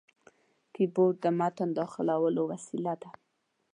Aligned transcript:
کیبورډ 0.73 1.15
د 1.23 1.25
متن 1.39 1.69
داخلولو 1.79 2.41
وسیله 2.51 2.93
ده. 3.01 3.09